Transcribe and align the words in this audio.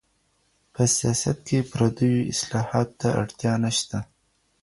په 0.73 0.81
سياست 0.97 1.37
کي 1.47 1.59
پرديو 1.71 2.27
اصطلاحاتو 2.31 2.93
ته 2.99 3.07
اړتيا 3.21 3.53
نشته. 3.63 3.97